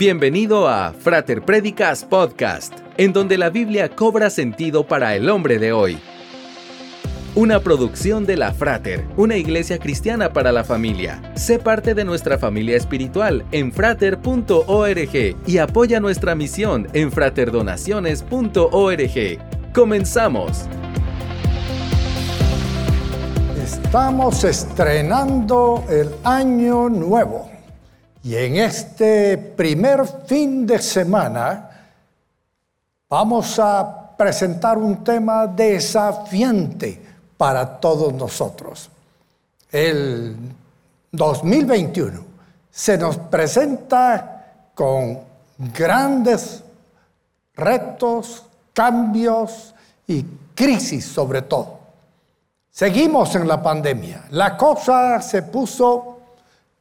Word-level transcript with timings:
Bienvenido 0.00 0.66
a 0.66 0.92
Frater 0.94 1.42
Predicas 1.42 2.06
Podcast, 2.06 2.72
en 2.96 3.12
donde 3.12 3.36
la 3.36 3.50
Biblia 3.50 3.90
cobra 3.90 4.30
sentido 4.30 4.86
para 4.86 5.14
el 5.14 5.28
hombre 5.28 5.58
de 5.58 5.74
hoy. 5.74 5.98
Una 7.34 7.60
producción 7.60 8.24
de 8.24 8.38
la 8.38 8.54
Frater, 8.54 9.04
una 9.18 9.36
iglesia 9.36 9.78
cristiana 9.78 10.32
para 10.32 10.52
la 10.52 10.64
familia. 10.64 11.20
Sé 11.34 11.58
parte 11.58 11.94
de 11.94 12.06
nuestra 12.06 12.38
familia 12.38 12.78
espiritual 12.78 13.44
en 13.52 13.72
frater.org 13.72 15.36
y 15.46 15.58
apoya 15.58 16.00
nuestra 16.00 16.34
misión 16.34 16.88
en 16.94 17.12
fraterdonaciones.org. 17.12 19.72
Comenzamos. 19.74 20.64
Estamos 23.62 24.44
estrenando 24.44 25.84
el 25.90 26.08
año 26.24 26.88
nuevo 26.88 27.59
y 28.22 28.36
en 28.36 28.56
este 28.56 29.38
primer 29.38 30.06
fin 30.26 30.66
de 30.66 30.78
semana 30.78 31.70
vamos 33.08 33.58
a 33.58 34.16
presentar 34.16 34.76
un 34.76 35.02
tema 35.02 35.46
desafiante 35.46 37.00
para 37.36 37.80
todos 37.80 38.12
nosotros. 38.12 38.90
El 39.72 40.36
2021 41.10 42.22
se 42.70 42.98
nos 42.98 43.16
presenta 43.16 44.68
con 44.74 45.20
grandes 45.58 46.62
retos, 47.54 48.44
cambios 48.74 49.74
y 50.06 50.24
crisis 50.54 51.06
sobre 51.06 51.42
todo. 51.42 51.78
Seguimos 52.70 53.34
en 53.34 53.48
la 53.48 53.62
pandemia. 53.62 54.24
La 54.30 54.56
cosa 54.56 55.20
se 55.20 55.42
puso 55.42 56.09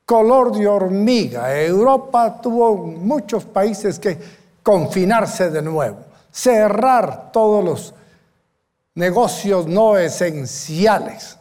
color 0.09 0.58
de 0.58 0.68
hormiga. 0.68 1.55
Europa 1.55 2.41
tuvo 2.41 2.76
muchos 2.77 3.45
países 3.45 4.00
que 4.00 4.17
confinarse 4.63 5.52
de 5.52 5.62
nuevo, 5.62 5.98
cerrar 6.31 7.31
todos 7.31 7.64
los 7.64 7.94
negocios 8.95 9.67
no 9.67 10.00
esenciales. 10.00 11.38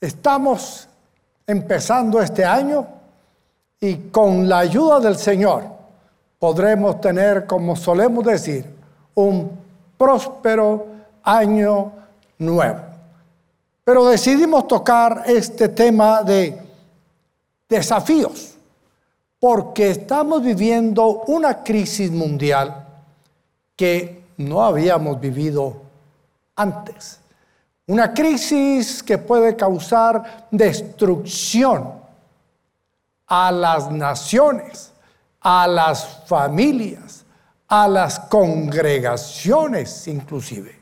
Estamos 0.00 0.88
empezando 1.46 2.22
este 2.22 2.42
año 2.42 2.86
y 3.80 3.96
con 4.08 4.48
la 4.48 4.60
ayuda 4.60 4.98
del 5.00 5.16
Señor 5.16 5.64
podremos 6.38 7.02
tener, 7.02 7.44
como 7.46 7.76
solemos 7.76 8.24
decir, 8.24 8.64
un 9.14 9.50
próspero 9.98 10.86
año 11.22 11.92
nuevo. 12.38 12.80
Pero 13.84 14.06
decidimos 14.06 14.66
tocar 14.66 15.24
este 15.26 15.68
tema 15.68 16.22
de 16.22 16.65
desafíos, 17.68 18.54
porque 19.38 19.90
estamos 19.90 20.42
viviendo 20.42 21.22
una 21.26 21.62
crisis 21.62 22.10
mundial 22.10 22.86
que 23.74 24.24
no 24.38 24.62
habíamos 24.62 25.20
vivido 25.20 25.82
antes. 26.54 27.20
Una 27.86 28.12
crisis 28.12 29.02
que 29.02 29.18
puede 29.18 29.54
causar 29.54 30.48
destrucción 30.50 31.92
a 33.26 33.52
las 33.52 33.90
naciones, 33.90 34.92
a 35.40 35.66
las 35.68 36.24
familias, 36.26 37.24
a 37.68 37.86
las 37.86 38.18
congregaciones 38.18 40.08
inclusive. 40.08 40.74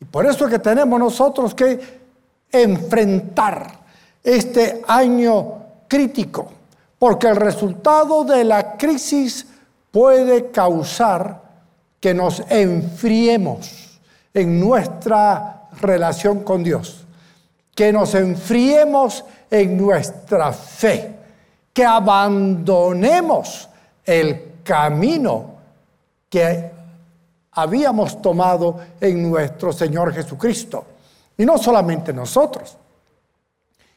Y 0.00 0.04
por 0.04 0.26
eso 0.26 0.44
es 0.44 0.50
que 0.50 0.58
tenemos 0.58 0.98
nosotros 0.98 1.54
que 1.54 2.00
enfrentar 2.50 3.78
este 4.22 4.82
año 4.86 5.65
crítico, 5.88 6.50
porque 6.98 7.28
el 7.28 7.36
resultado 7.36 8.24
de 8.24 8.44
la 8.44 8.76
crisis 8.76 9.46
puede 9.90 10.50
causar 10.50 11.42
que 12.00 12.14
nos 12.14 12.42
enfriemos 12.48 14.00
en 14.32 14.60
nuestra 14.60 15.68
relación 15.80 16.40
con 16.40 16.62
Dios, 16.62 17.04
que 17.74 17.92
nos 17.92 18.14
enfriemos 18.14 19.24
en 19.50 19.76
nuestra 19.76 20.52
fe, 20.52 21.14
que 21.72 21.84
abandonemos 21.84 23.68
el 24.04 24.60
camino 24.62 25.56
que 26.28 26.70
habíamos 27.52 28.20
tomado 28.20 28.78
en 29.00 29.30
nuestro 29.30 29.72
Señor 29.72 30.12
Jesucristo. 30.12 30.84
Y 31.38 31.44
no 31.44 31.58
solamente 31.58 32.12
nosotros, 32.12 32.76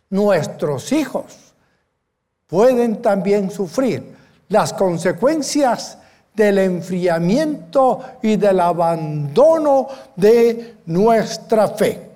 nuestros 0.09 0.91
hijos 0.91 1.48
pueden 2.49 3.01
también 3.01 3.51
sufrir 3.51 4.15
las 4.49 4.73
consecuencias 4.73 5.99
del 6.33 6.57
enfriamiento 6.57 8.01
y 8.23 8.35
del 8.37 8.59
abandono 8.59 9.87
de 10.15 10.77
nuestra 10.87 11.67
fe. 11.67 12.09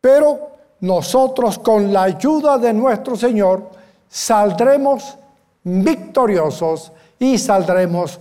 Pero 0.00 0.52
nosotros 0.80 1.58
con 1.58 1.92
la 1.92 2.04
ayuda 2.04 2.56
de 2.56 2.72
nuestro 2.72 3.14
Señor 3.14 3.70
saldremos 4.08 5.16
victoriosos 5.62 6.90
y 7.18 7.36
saldremos 7.38 8.18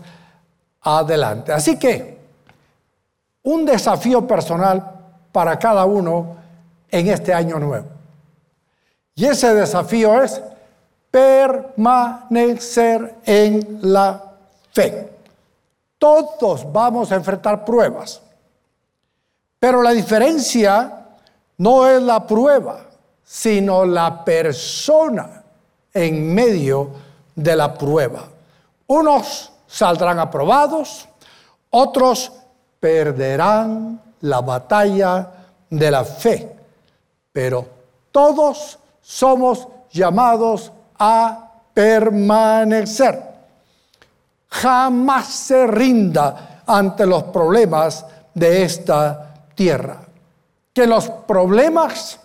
adelante. 0.82 1.54
Así 1.54 1.78
que 1.78 2.18
un 3.44 3.66
desafío 3.66 4.28
personal 4.28 5.00
para 5.32 5.58
cada 5.58 5.86
uno 5.86 6.36
en 6.90 7.08
este 7.08 7.34
año 7.34 7.58
nuevo. 7.58 7.88
Y 9.16 9.26
ese 9.26 9.54
desafío 9.54 10.22
es 10.22 10.42
permanecer 11.12 13.18
en 13.26 13.80
la 13.82 14.24
fe. 14.72 15.12
Todos 16.00 16.72
vamos 16.72 17.12
a 17.12 17.16
enfrentar 17.16 17.64
pruebas, 17.64 18.22
pero 19.60 19.84
la 19.84 19.92
diferencia 19.92 21.06
no 21.58 21.88
es 21.88 22.02
la 22.02 22.26
prueba, 22.26 22.86
sino 23.24 23.86
la 23.86 24.26
persona 24.26 25.44
en 25.94 26.34
medio 26.34 26.90
de 27.36 27.56
la 27.56 27.78
prueba. 27.78 28.24
Unos 28.88 29.52
saldrán 29.68 30.18
aprobados, 30.18 31.08
otros 31.70 32.32
perderán 32.80 34.02
la 34.22 34.42
batalla 34.42 35.32
de 35.70 35.92
la 35.92 36.04
fe, 36.04 36.56
pero 37.32 37.68
todos 38.12 38.80
somos 39.02 39.68
llamados 39.92 40.72
a 41.04 41.52
permanecer. 41.74 43.20
Jamás 44.48 45.26
se 45.26 45.66
rinda 45.66 46.62
ante 46.68 47.08
los 47.08 47.24
problemas 47.24 48.06
de 48.36 48.62
esta 48.62 49.34
tierra. 49.56 49.98
Que 50.72 50.86
los 50.86 51.10
problemas 51.10 52.20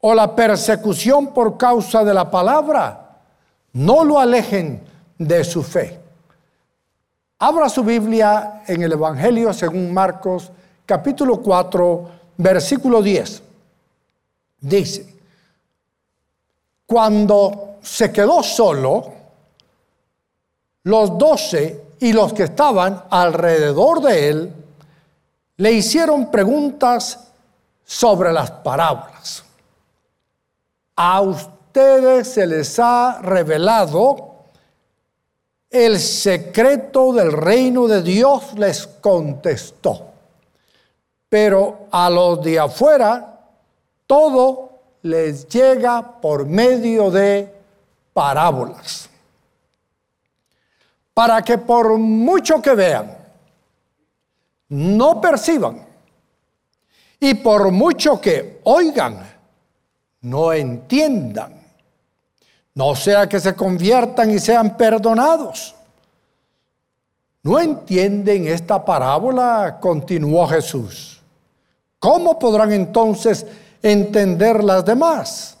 o 0.00 0.14
la 0.14 0.34
persecución 0.34 1.28
por 1.28 1.56
causa 1.56 2.02
de 2.02 2.12
la 2.12 2.28
palabra 2.28 3.20
no 3.74 4.02
lo 4.02 4.18
alejen 4.18 4.82
de 5.16 5.44
su 5.44 5.62
fe. 5.62 6.00
Abra 7.38 7.68
su 7.68 7.84
Biblia 7.84 8.64
en 8.66 8.82
el 8.82 8.92
Evangelio 8.92 9.52
según 9.52 9.94
Marcos 9.94 10.50
capítulo 10.84 11.40
4 11.40 12.10
versículo 12.36 13.00
10. 13.00 13.42
Dice, 14.60 15.14
cuando 16.84 17.71
se 17.82 18.12
quedó 18.12 18.42
solo, 18.42 19.12
los 20.84 21.18
doce 21.18 21.94
y 22.00 22.12
los 22.12 22.32
que 22.32 22.44
estaban 22.44 23.04
alrededor 23.10 24.00
de 24.00 24.28
él 24.28 24.52
le 25.56 25.72
hicieron 25.72 26.30
preguntas 26.30 27.32
sobre 27.84 28.32
las 28.32 28.50
parábolas. 28.50 29.44
A 30.96 31.20
ustedes 31.20 32.28
se 32.28 32.46
les 32.46 32.78
ha 32.78 33.20
revelado 33.22 34.32
el 35.70 35.98
secreto 35.98 37.12
del 37.12 37.32
reino 37.32 37.86
de 37.86 38.02
Dios, 38.02 38.54
les 38.58 38.86
contestó. 38.86 40.08
Pero 41.28 41.86
a 41.90 42.10
los 42.10 42.42
de 42.42 42.58
afuera, 42.58 43.40
todo 44.06 44.70
les 45.02 45.48
llega 45.48 46.20
por 46.20 46.46
medio 46.46 47.10
de 47.10 47.51
parábolas. 48.12 49.08
Para 51.14 51.42
que 51.42 51.58
por 51.58 51.98
mucho 51.98 52.60
que 52.60 52.74
vean, 52.74 53.16
no 54.68 55.20
perciban. 55.20 55.86
Y 57.20 57.34
por 57.34 57.70
mucho 57.70 58.20
que 58.20 58.60
oigan, 58.64 59.30
no 60.22 60.52
entiendan. 60.52 61.60
No 62.74 62.96
sea 62.96 63.28
que 63.28 63.38
se 63.38 63.54
conviertan 63.54 64.30
y 64.30 64.38
sean 64.38 64.76
perdonados. 64.76 65.74
¿No 67.42 67.58
entienden 67.58 68.46
esta 68.46 68.84
parábola? 68.84 69.78
Continuó 69.80 70.46
Jesús. 70.46 71.20
¿Cómo 71.98 72.38
podrán 72.38 72.72
entonces 72.72 73.46
entender 73.82 74.64
las 74.64 74.84
demás? 74.84 75.51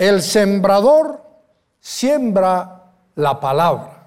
El 0.00 0.22
sembrador 0.22 1.22
siembra 1.78 2.84
la 3.16 3.38
palabra. 3.38 4.02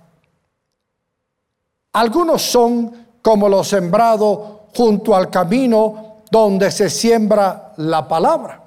Algunos 1.91 2.41
son 2.41 3.09
como 3.21 3.47
los 3.47 3.67
sembrados 3.67 4.39
junto 4.75 5.15
al 5.15 5.29
camino 5.29 6.23
donde 6.31 6.71
se 6.71 6.89
siembra 6.89 7.73
la 7.77 8.07
palabra. 8.07 8.59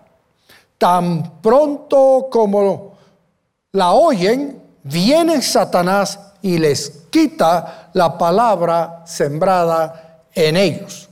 Tan 0.78 1.40
pronto 1.40 2.28
como 2.30 2.96
la 3.72 3.90
oyen, 3.90 4.62
viene 4.84 5.42
Satanás 5.42 6.20
y 6.42 6.58
les 6.58 7.08
quita 7.10 7.90
la 7.94 8.16
palabra 8.16 9.02
sembrada 9.04 10.26
en 10.32 10.56
ellos. 10.56 11.08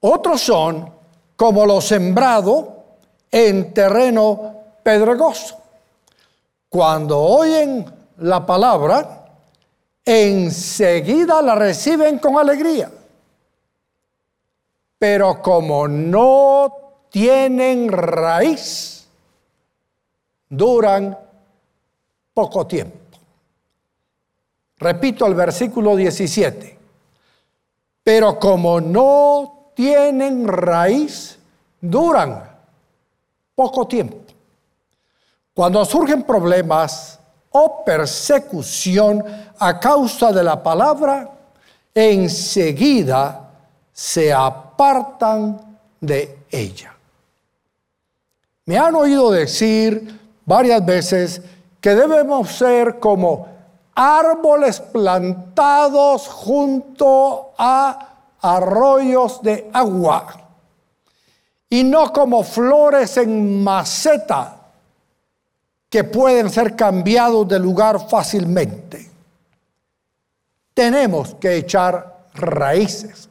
Otros 0.00 0.40
son 0.40 0.90
como 1.36 1.66
lo 1.66 1.78
sembrado 1.82 2.71
en 3.32 3.72
terreno 3.72 4.54
pedregoso. 4.82 5.58
Cuando 6.68 7.18
oyen 7.18 7.84
la 8.18 8.44
palabra, 8.44 9.24
enseguida 10.04 11.40
la 11.42 11.54
reciben 11.54 12.18
con 12.18 12.38
alegría. 12.38 12.90
Pero 14.98 15.42
como 15.42 15.88
no 15.88 16.72
tienen 17.10 17.90
raíz, 17.90 19.08
duran 20.48 21.18
poco 22.34 22.66
tiempo. 22.66 22.98
Repito 24.78 25.26
el 25.26 25.34
versículo 25.34 25.96
17. 25.96 26.78
Pero 28.04 28.38
como 28.38 28.80
no 28.80 29.70
tienen 29.74 30.46
raíz, 30.46 31.38
duran 31.80 32.51
poco 33.54 33.86
tiempo. 33.86 34.16
Cuando 35.54 35.84
surgen 35.84 36.22
problemas 36.22 37.18
o 37.50 37.84
persecución 37.84 39.22
a 39.58 39.78
causa 39.78 40.32
de 40.32 40.42
la 40.42 40.62
palabra, 40.62 41.30
enseguida 41.94 43.50
se 43.92 44.32
apartan 44.32 45.78
de 46.00 46.38
ella. 46.50 46.96
Me 48.64 48.78
han 48.78 48.94
oído 48.94 49.30
decir 49.30 50.20
varias 50.46 50.84
veces 50.84 51.42
que 51.80 51.94
debemos 51.94 52.50
ser 52.50 52.98
como 52.98 53.46
árboles 53.94 54.80
plantados 54.80 56.28
junto 56.28 57.52
a 57.58 58.08
arroyos 58.40 59.42
de 59.42 59.68
agua 59.72 60.41
y 61.72 61.84
no 61.84 62.12
como 62.12 62.44
flores 62.44 63.16
en 63.16 63.64
maceta 63.64 64.58
que 65.88 66.04
pueden 66.04 66.50
ser 66.50 66.76
cambiados 66.76 67.48
de 67.48 67.58
lugar 67.58 68.10
fácilmente. 68.10 69.10
Tenemos 70.74 71.34
que 71.36 71.56
echar 71.56 72.26
raíces 72.34 73.26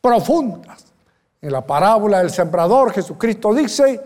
profundas. 0.00 0.86
En 1.42 1.52
la 1.52 1.60
parábola 1.60 2.20
del 2.20 2.30
sembrador, 2.30 2.94
Jesucristo 2.94 3.52
dice, 3.52 4.00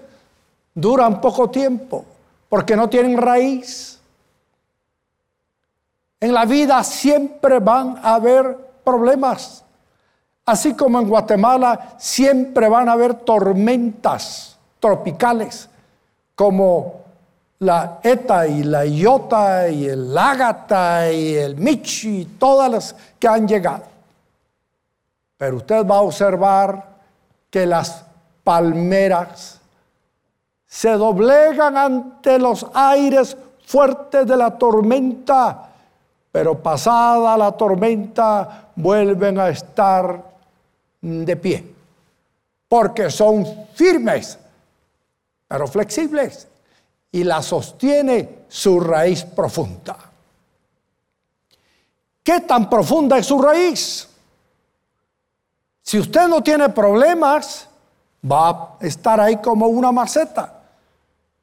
duran 0.74 1.20
poco 1.20 1.48
tiempo 1.48 2.04
porque 2.48 2.74
no 2.74 2.88
tienen 2.88 3.16
raíz. 3.16 4.00
En 6.18 6.34
la 6.34 6.44
vida 6.44 6.82
siempre 6.82 7.60
van 7.60 8.00
a 8.02 8.16
haber 8.16 8.58
problemas. 8.82 9.63
Así 10.46 10.75
como 10.75 11.00
en 11.00 11.08
Guatemala 11.08 11.94
siempre 11.99 12.69
van 12.69 12.88
a 12.88 12.93
haber 12.93 13.14
tormentas 13.14 14.58
tropicales, 14.79 15.70
como 16.35 17.05
la 17.61 17.99
ETA 18.02 18.46
y 18.46 18.62
la 18.62 18.85
IOTA 18.85 19.69
y 19.69 19.87
el 19.87 20.17
Ágata 20.17 21.11
y 21.11 21.35
el 21.35 21.56
Michi 21.56 22.20
y 22.20 22.25
todas 22.26 22.70
las 22.70 22.96
que 23.19 23.26
han 23.26 23.49
llegado. 23.49 23.85
Pero 25.38 25.56
usted 25.56 25.87
va 25.87 25.96
a 25.96 26.02
observar 26.02 26.85
que 27.49 27.64
las 27.64 28.05
palmeras 28.43 29.61
se 30.67 30.90
doblegan 30.90 31.76
ante 31.79 32.38
los 32.38 32.67
aires 32.75 33.35
fuertes 33.64 34.26
de 34.26 34.37
la 34.37 34.50
tormenta, 34.58 35.69
pero 36.31 36.58
pasada 36.58 37.38
la 37.38 37.52
tormenta 37.52 38.69
vuelven 38.76 39.38
a 39.38 39.49
estar 39.49 40.33
de 41.04 41.36
pie, 41.36 41.74
porque 42.68 43.10
son 43.10 43.46
firmes, 43.74 44.38
pero 45.46 45.66
flexibles, 45.68 46.48
y 47.12 47.24
la 47.24 47.42
sostiene 47.42 48.46
su 48.48 48.80
raíz 48.80 49.24
profunda. 49.24 49.96
¿Qué 52.22 52.40
tan 52.40 52.70
profunda 52.70 53.18
es 53.18 53.26
su 53.26 53.40
raíz? 53.40 54.08
Si 55.82 55.98
usted 55.98 56.26
no 56.26 56.42
tiene 56.42 56.70
problemas, 56.70 57.68
va 58.24 58.48
a 58.48 58.76
estar 58.80 59.20
ahí 59.20 59.36
como 59.36 59.66
una 59.66 59.92
maceta. 59.92 60.62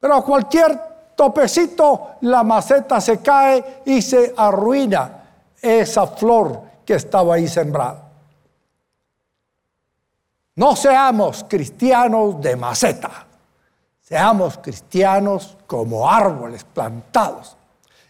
Pero 0.00 0.16
a 0.16 0.24
cualquier 0.24 1.14
topecito 1.14 2.16
la 2.22 2.42
maceta 2.42 3.00
se 3.00 3.20
cae 3.20 3.82
y 3.86 4.02
se 4.02 4.34
arruina 4.36 5.22
esa 5.60 6.08
flor 6.08 6.60
que 6.84 6.94
estaba 6.94 7.36
ahí 7.36 7.46
sembrada. 7.46 8.11
No 10.54 10.76
seamos 10.76 11.46
cristianos 11.48 12.40
de 12.40 12.56
maceta, 12.56 13.26
seamos 14.00 14.58
cristianos 14.58 15.56
como 15.66 16.08
árboles 16.08 16.64
plantados. 16.64 17.56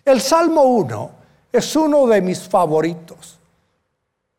El 0.04 0.20
Salmo 0.20 0.62
1 0.62 1.10
es 1.52 1.76
uno 1.76 2.06
de 2.06 2.20
mis 2.20 2.48
favoritos. 2.48 3.38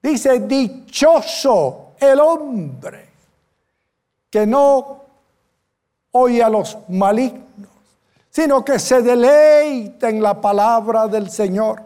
Dice, 0.01 0.41
dichoso 0.41 1.93
el 1.97 2.19
hombre 2.19 3.09
que 4.29 4.45
no 4.45 5.01
oye 6.11 6.43
a 6.43 6.49
los 6.49 6.77
malignos, 6.89 7.69
sino 8.29 8.65
que 8.65 8.79
se 8.79 9.01
deleita 9.01 10.09
en 10.09 10.21
la 10.21 10.41
palabra 10.41 11.07
del 11.07 11.29
Señor. 11.29 11.81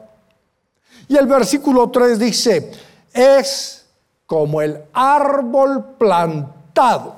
Y 1.07 1.15
el 1.15 1.27
versículo 1.27 1.91
3 1.91 2.17
dice, 2.17 2.71
es 3.13 3.76
como 4.27 4.61
el 4.61 4.83
árbol 4.93 5.95
plantado 5.97 7.15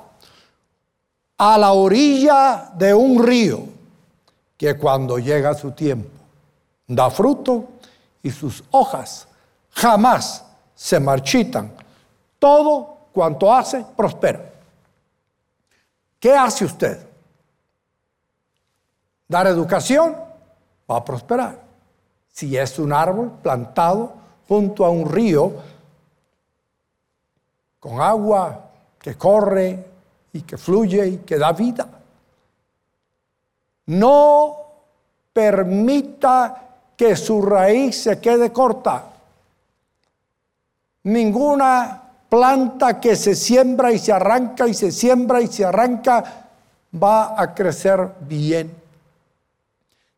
a 1.36 1.58
la 1.58 1.72
orilla 1.72 2.70
de 2.74 2.94
un 2.94 3.22
río, 3.22 3.64
que 4.56 4.78
cuando 4.78 5.18
llega 5.18 5.52
su 5.52 5.72
tiempo 5.72 6.20
da 6.86 7.08
fruto 7.08 7.68
y 8.22 8.30
sus 8.30 8.64
hojas 8.70 9.28
jamás 9.70 10.44
se 10.74 10.98
marchitan. 10.98 11.72
Todo 12.38 12.96
cuanto 13.12 13.52
hace 13.52 13.84
prospera. 13.96 14.50
¿Qué 16.18 16.34
hace 16.34 16.64
usted? 16.64 17.06
Dar 19.28 19.46
educación, 19.46 20.16
va 20.90 20.96
a 20.96 21.04
prosperar. 21.04 21.60
Si 22.32 22.56
es 22.56 22.78
un 22.78 22.92
árbol 22.92 23.30
plantado 23.42 24.12
junto 24.48 24.84
a 24.84 24.90
un 24.90 25.08
río, 25.08 25.52
con 27.80 28.00
agua 28.00 28.70
que 29.00 29.16
corre 29.16 29.84
y 30.32 30.42
que 30.42 30.58
fluye 30.58 31.06
y 31.06 31.16
que 31.18 31.38
da 31.38 31.52
vida. 31.52 31.88
No 33.86 34.56
permita 35.32 36.68
que 36.96 37.16
su 37.16 37.40
raíz 37.40 38.02
se 38.02 38.20
quede 38.20 38.52
corta. 38.52 39.06
Ninguna 41.04 42.02
planta 42.28 43.00
que 43.00 43.16
se 43.16 43.34
siembra 43.34 43.90
y 43.90 43.98
se 43.98 44.12
arranca 44.12 44.68
y 44.68 44.74
se 44.74 44.92
siembra 44.92 45.40
y 45.40 45.46
se 45.46 45.64
arranca 45.64 46.46
va 46.94 47.40
a 47.40 47.54
crecer 47.54 48.10
bien. 48.20 48.70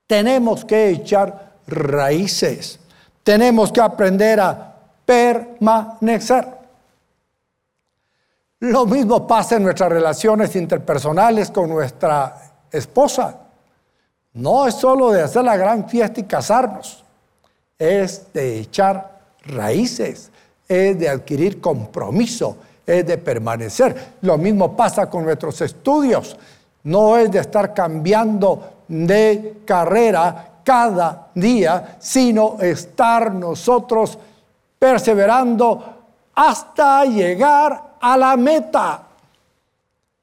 Tenemos 0.07 0.65
que 0.65 0.91
echar 0.91 1.53
raíces. 1.67 2.79
Tenemos 3.23 3.71
que 3.71 3.81
aprender 3.81 4.41
a 4.41 4.75
permanecer. 5.07 6.62
Lo 8.63 8.87
mismo 8.87 9.27
pasa 9.27 9.57
en 9.57 9.65
nuestras 9.65 9.91
relaciones 9.91 10.55
interpersonales 10.55 11.51
con 11.51 11.69
nuestra 11.69 12.37
esposa. 12.71 13.37
No 14.35 14.69
es 14.69 14.77
solo 14.77 15.11
de 15.11 15.23
hacer 15.23 15.43
la 15.45 15.57
gran 15.57 15.89
fiesta 15.89 16.21
y 16.21 16.25
casarnos, 16.25 17.05
es 17.77 18.33
de 18.33 18.61
echar 18.61 19.19
raíces 19.45 20.31
es 20.69 20.99
de 20.99 21.09
adquirir 21.09 21.61
compromiso, 21.61 22.57
es 22.87 23.07
de 23.07 23.19
permanecer. 23.19 24.15
Lo 24.23 24.39
mismo 24.39 24.77
pasa 24.77 25.11
con 25.11 25.25
nuestros 25.25 25.61
estudios. 25.61 26.37
No 26.85 27.17
es 27.17 27.31
de 27.31 27.41
estar 27.41 27.75
cambiando 27.75 28.75
de 28.89 29.63
carrera 29.65 30.61
cada 30.65 31.29
día, 31.35 31.97
sino 31.99 32.59
estar 32.61 33.33
nosotros 33.35 34.19
perseverando 34.79 35.97
hasta 36.35 37.05
llegar 37.05 37.92
a 38.03 38.17
la 38.17 38.37
meta. 38.37 39.03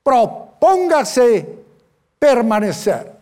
Propóngase 0.03 1.57
permanecer. 2.19 3.17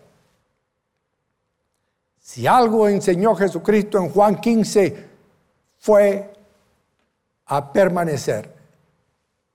Si 2.19 2.45
algo 2.45 2.87
enseñó 2.87 3.35
Jesucristo 3.35 3.97
en 3.99 4.09
Juan 4.09 4.41
15 4.41 5.07
fue 5.77 6.33
a 7.45 7.71
permanecer. 7.71 8.53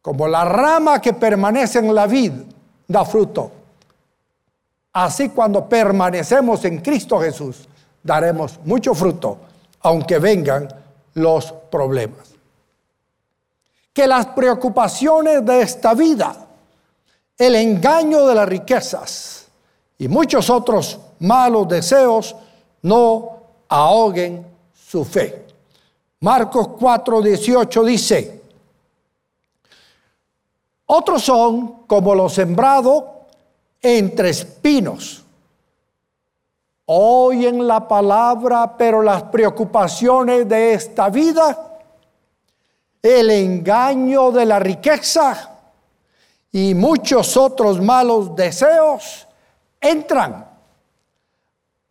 Como 0.00 0.26
la 0.26 0.44
rama 0.44 1.00
que 1.00 1.12
permanece 1.12 1.80
en 1.80 1.94
la 1.94 2.06
vid 2.06 2.32
da 2.88 3.04
fruto. 3.04 3.52
Así 4.92 5.30
cuando 5.30 5.68
permanecemos 5.68 6.64
en 6.64 6.78
Cristo 6.80 7.21
Jesús, 7.21 7.68
daremos 8.02 8.59
mucho 8.64 8.94
fruto, 8.94 9.38
aunque 9.80 10.18
vengan 10.18 10.68
los 11.14 11.52
problemas. 11.52 12.31
Que 13.92 14.06
las 14.06 14.26
preocupaciones 14.26 15.44
de 15.44 15.62
esta 15.62 15.94
vida, 15.94 16.34
el 17.37 17.54
engaño 17.54 18.26
de 18.26 18.34
las 18.34 18.49
riquezas 18.49 19.46
y 19.99 20.08
muchos 20.08 20.49
otros 20.50 20.99
malos 21.20 21.68
deseos 21.68 22.34
no 22.82 23.38
ahoguen 23.68 24.46
su 24.75 25.04
fe. 25.04 25.46
Marcos 26.20 26.68
4:18 26.78 27.84
dice, 27.84 28.42
otros 30.87 31.22
son 31.22 31.87
como 31.87 32.14
los 32.14 32.34
sembrados 32.34 33.04
entre 33.80 34.30
espinos. 34.30 35.25
Oyen 36.84 37.66
la 37.66 37.88
palabra, 37.88 38.76
pero 38.76 39.02
las 39.02 39.22
preocupaciones 39.25 40.46
de 40.49 40.75
esta 40.75 41.08
vida, 41.08 41.72
el 43.02 43.30
engaño 43.30 44.30
de 44.30 44.47
la 44.47 44.61
riqueza 44.61 45.50
y 46.52 46.75
muchos 46.75 47.37
otros 47.37 47.80
malos 47.80 48.37
deseos 48.37 49.26
entran 49.80 50.47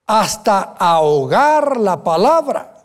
hasta 0.06 0.76
ahogar 0.78 1.78
la 1.78 2.02
palabra, 2.02 2.78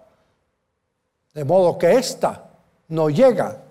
de 1.32 1.44
modo 1.44 1.78
que 1.78 1.92
ésta 1.92 2.44
no 2.88 3.08
llega 3.10 3.62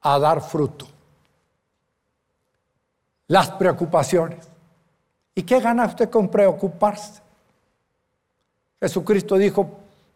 a 0.00 0.18
dar 0.18 0.40
fruto. 0.40 0.86
Las 3.26 3.50
preocupaciones. 3.50 4.46
¿Y 5.34 5.42
qué 5.42 5.60
gana 5.60 5.86
usted 5.86 6.08
con 6.08 6.28
preocuparse? 6.28 7.20
Jesucristo 8.80 9.36
dijo, 9.36 9.68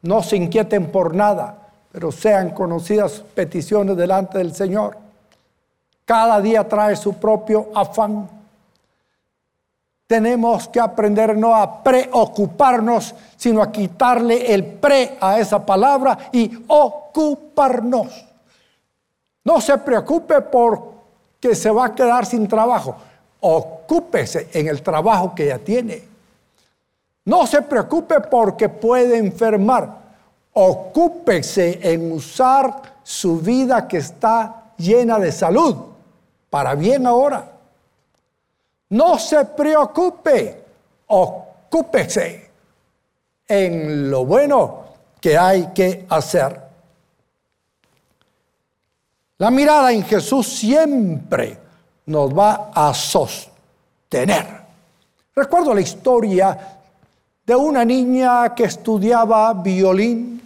no 0.02 0.22
se 0.22 0.36
inquieten 0.36 0.90
por 0.90 1.14
nada, 1.14 1.61
pero 1.92 2.10
sean 2.10 2.50
conocidas 2.50 3.22
peticiones 3.34 3.96
delante 3.96 4.38
del 4.38 4.54
Señor. 4.54 4.96
Cada 6.04 6.40
día 6.40 6.66
trae 6.66 6.96
su 6.96 7.14
propio 7.14 7.68
afán 7.74 8.28
tenemos 10.12 10.68
que 10.68 10.78
aprender 10.78 11.34
no 11.38 11.56
a 11.56 11.82
preocuparnos, 11.82 13.14
sino 13.34 13.62
a 13.62 13.72
quitarle 13.72 14.52
el 14.52 14.62
pre 14.62 15.16
a 15.18 15.38
esa 15.38 15.64
palabra 15.64 16.28
y 16.30 16.52
ocuparnos. 16.66 18.26
No 19.42 19.58
se 19.62 19.78
preocupe 19.78 20.42
por 20.42 20.92
que 21.40 21.54
se 21.54 21.70
va 21.70 21.86
a 21.86 21.94
quedar 21.94 22.26
sin 22.26 22.46
trabajo. 22.46 22.94
Ocúpese 23.40 24.50
en 24.52 24.68
el 24.68 24.82
trabajo 24.82 25.34
que 25.34 25.46
ya 25.46 25.56
tiene. 25.56 26.02
No 27.24 27.46
se 27.46 27.62
preocupe 27.62 28.20
porque 28.20 28.68
puede 28.68 29.16
enfermar. 29.16 30.01
Ocúpese 30.54 31.78
en 31.82 32.12
usar 32.12 32.94
su 33.02 33.40
vida 33.40 33.88
que 33.88 33.98
está 33.98 34.72
llena 34.76 35.18
de 35.18 35.32
salud 35.32 35.76
para 36.50 36.74
bien 36.74 37.06
ahora. 37.06 37.50
No 38.90 39.18
se 39.18 39.44
preocupe, 39.46 40.62
ocúpese 41.06 42.50
en 43.48 44.10
lo 44.10 44.26
bueno 44.26 44.84
que 45.20 45.38
hay 45.38 45.68
que 45.74 46.04
hacer. 46.10 46.60
La 49.38 49.50
mirada 49.50 49.92
en 49.92 50.04
Jesús 50.04 50.46
siempre 50.46 51.58
nos 52.06 52.36
va 52.36 52.70
a 52.74 52.92
sostener. 52.92 54.62
Recuerdo 55.34 55.74
la 55.74 55.80
historia 55.80 56.78
de 57.44 57.56
una 57.56 57.84
niña 57.84 58.54
que 58.54 58.64
estudiaba 58.64 59.54
violín 59.54 60.41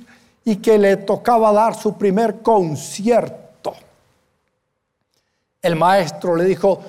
y 0.47 0.57
que 0.57 0.79
le 0.79 0.99
tocaba 0.99 1.53
dar 1.53 1.75
su 1.75 1.99
primer 1.99 2.41
concierto. 2.41 3.75
El 5.61 5.75
maestro 5.75 6.37
le 6.37 6.45
dijo, 6.45 6.81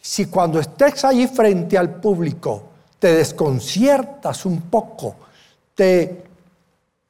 si 0.00 0.26
cuando 0.26 0.58
estés 0.58 1.04
allí 1.04 1.26
frente 1.26 1.76
al 1.76 1.96
público 1.96 2.62
te 2.98 3.12
desconciertas 3.12 4.46
un 4.46 4.62
poco, 4.62 5.16
te 5.74 6.24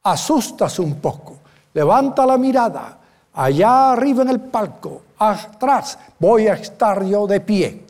asustas 0.03 0.81
un 0.81 0.97
poco, 0.97 1.37
levanta 1.73 2.27
la 2.27 2.37
mirada, 2.37 2.99
allá 3.35 3.93
arriba 3.93 4.23
en 4.23 4.31
el 4.31 4.41
palco, 4.41 5.03
atrás, 5.17 5.97
voy 6.19 6.49
a 6.49 6.55
estar 6.55 7.05
yo 7.05 7.29
de 7.29 7.41
pie 7.41 7.85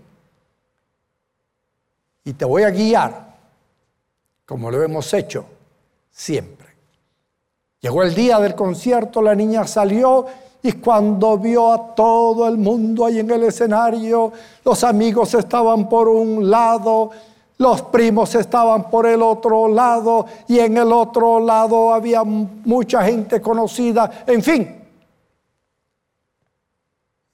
y 2.22 2.34
te 2.34 2.44
voy 2.44 2.64
a 2.64 2.70
guiar 2.70 3.34
como 4.44 4.70
lo 4.70 4.82
hemos 4.82 5.14
hecho 5.14 5.46
siempre. 6.10 6.73
Llegó 7.84 8.02
el 8.02 8.14
día 8.14 8.40
del 8.40 8.54
concierto, 8.54 9.20
la 9.20 9.34
niña 9.34 9.66
salió 9.66 10.24
y 10.62 10.72
cuando 10.72 11.36
vio 11.36 11.70
a 11.70 11.94
todo 11.94 12.48
el 12.48 12.56
mundo 12.56 13.04
ahí 13.04 13.18
en 13.18 13.30
el 13.30 13.42
escenario, 13.42 14.32
los 14.64 14.82
amigos 14.84 15.34
estaban 15.34 15.86
por 15.86 16.08
un 16.08 16.48
lado, 16.48 17.10
los 17.58 17.82
primos 17.82 18.34
estaban 18.36 18.88
por 18.88 19.06
el 19.06 19.20
otro 19.20 19.68
lado 19.68 20.24
y 20.48 20.60
en 20.60 20.78
el 20.78 20.90
otro 20.90 21.38
lado 21.40 21.92
había 21.92 22.24
mucha 22.24 23.02
gente 23.04 23.42
conocida, 23.42 24.24
en 24.26 24.42
fin. 24.42 24.82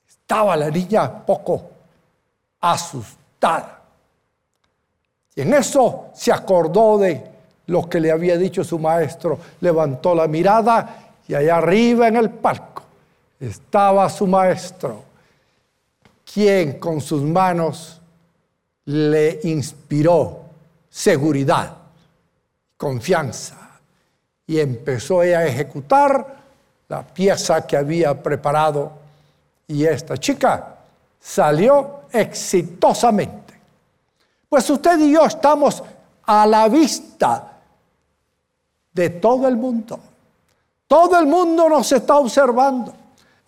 Estaba 0.08 0.56
la 0.56 0.68
niña 0.68 1.24
poco 1.24 1.62
asustada. 2.60 3.82
Y 5.32 5.42
en 5.42 5.54
eso 5.54 6.06
se 6.12 6.32
acordó 6.32 6.98
de 6.98 7.29
lo 7.70 7.88
que 7.88 8.00
le 8.00 8.10
había 8.10 8.36
dicho 8.36 8.64
su 8.64 8.80
maestro, 8.80 9.38
levantó 9.60 10.12
la 10.12 10.26
mirada 10.26 11.12
y 11.28 11.34
allá 11.34 11.58
arriba 11.58 12.08
en 12.08 12.16
el 12.16 12.28
palco 12.28 12.82
estaba 13.38 14.08
su 14.10 14.26
maestro, 14.26 15.04
quien 16.32 16.80
con 16.80 17.00
sus 17.00 17.22
manos 17.22 18.00
le 18.86 19.38
inspiró 19.44 20.40
seguridad, 20.90 21.76
confianza, 22.76 23.56
y 24.48 24.58
empezó 24.58 25.20
a 25.20 25.46
ejecutar 25.46 26.26
la 26.88 27.06
pieza 27.06 27.64
que 27.68 27.76
había 27.76 28.20
preparado 28.20 28.90
y 29.68 29.84
esta 29.84 30.18
chica 30.18 30.74
salió 31.20 32.00
exitosamente. 32.10 33.54
Pues 34.48 34.68
usted 34.68 34.98
y 34.98 35.12
yo 35.12 35.24
estamos 35.24 35.84
a 36.24 36.44
la 36.48 36.68
vista 36.68 37.49
de 38.92 39.10
todo 39.10 39.48
el 39.48 39.56
mundo. 39.56 39.98
Todo 40.86 41.18
el 41.18 41.26
mundo 41.26 41.68
nos 41.68 41.92
está 41.92 42.16
observando. 42.16 42.92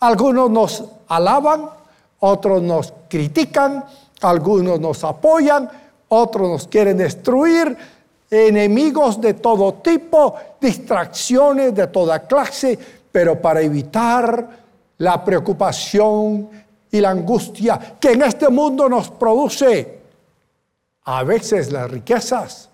Algunos 0.01 0.51
nos 0.51 0.85
alaban, 1.09 1.69
otros 2.21 2.63
nos 2.63 2.93
critican, 3.09 3.85
algunos 4.21 4.79
nos 4.81 5.03
apoyan, 5.05 5.69
otros 6.09 6.49
nos 6.49 6.69
quieren 6.69 6.99
destruir, 6.99 7.77
enemigos 8.31 9.21
de 9.21 9.35
todo 9.35 9.75
tipo, 9.75 10.35
distracciones 10.61 11.75
de 11.75 11.87
toda 11.89 12.21
clase, 12.21 12.79
pero 13.11 13.41
para 13.41 13.61
evitar 13.61 14.49
la 14.99 15.25
preocupación 15.25 16.49
y 16.91 17.01
la 17.01 17.11
angustia 17.11 17.97
que 17.99 18.13
en 18.13 18.23
este 18.23 18.49
mundo 18.49 18.89
nos 18.89 19.11
produce 19.11 20.01
a 21.05 21.25
veces 21.25 21.73
las 21.73 21.91
riquezas, 21.91 22.69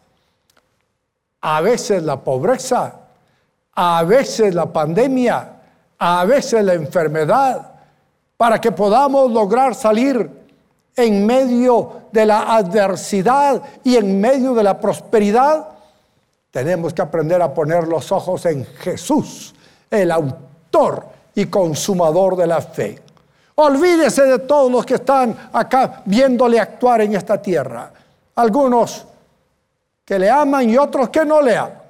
a 1.41 1.61
veces 1.61 2.03
la 2.03 2.21
pobreza, 2.21 2.95
a 3.75 4.03
veces 4.05 4.55
la 4.55 4.67
pandemia, 4.67 5.53
a 5.99 6.25
veces 6.25 6.65
la 6.65 6.75
enfermedad, 6.75 7.73
para 8.37 8.61
que 8.61 8.73
podamos 8.73 9.31
lograr 9.31 9.75
salir 9.75 10.31
en 10.97 11.27
medio 11.27 12.03
de 12.13 12.27
la 12.27 12.57
adversidad 12.57 13.63
y 13.85 13.97
en 13.97 14.21
medio 14.21 14.55
de 14.55 14.63
la 14.63 14.81
prosperidad, 14.81 15.69
tenemos 16.51 16.93
que 16.93 17.03
aprender 17.03 17.41
a 17.43 17.53
poner 17.53 17.87
los 17.87 18.11
ojos 18.11 18.47
en 18.47 18.65
Jesús, 18.65 19.55
el 19.91 20.11
autor 20.11 21.07
y 21.35 21.47
consumador 21.47 22.37
de 22.37 22.47
la 22.47 22.61
fe. 22.61 23.01
Olvídese 23.57 24.23
de 24.23 24.39
todos 24.41 24.71
los 24.71 24.87
que 24.87 24.95
están 24.95 25.37
acá 25.53 26.03
viéndole 26.05 26.59
actuar 26.61 27.01
en 27.01 27.15
esta 27.15 27.41
tierra. 27.41 27.93
Algunos 28.37 29.05
que 30.09 30.19
le 30.19 30.31
aman 30.31 30.71
y 30.71 30.79
otros 30.79 31.11
que 31.11 31.23
no 31.23 31.43
le 31.43 31.55
aman. 31.55 31.83